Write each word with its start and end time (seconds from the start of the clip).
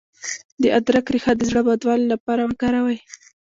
د 0.61 0.63
ادرک 0.77 1.05
ریښه 1.13 1.33
د 1.37 1.41
زړه 1.49 1.61
بدوالي 1.67 2.05
لپاره 2.13 2.41
وکاروئ 2.49 2.99